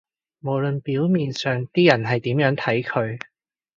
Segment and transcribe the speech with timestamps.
[0.39, 3.19] 無論表面上啲人係點樣睇佢